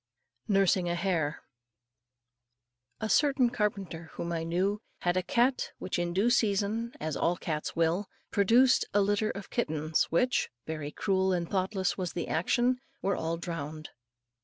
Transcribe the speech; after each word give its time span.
NURSING 0.47 0.89
A 0.89 0.95
HARE. 0.95 1.43
A 2.99 3.07
certain 3.07 3.51
carpenter 3.51 4.05
whom 4.13 4.31
I 4.31 4.41
knew 4.43 4.81
had 5.01 5.15
a 5.15 5.21
cat 5.21 5.73
which 5.77 5.99
in 5.99 6.11
due 6.11 6.31
season, 6.31 6.95
as 6.99 7.15
all 7.15 7.37
cats 7.37 7.75
will, 7.75 8.09
produced 8.31 8.83
a 8.95 9.01
litter 9.01 9.29
of 9.29 9.51
kittens 9.51 10.05
which 10.05 10.49
very 10.65 10.89
cruel 10.91 11.31
and 11.33 11.47
thoughtless 11.47 11.99
was 11.99 12.13
the 12.13 12.27
action 12.27 12.81
were 13.03 13.15
all 13.15 13.37
drowned. 13.37 13.89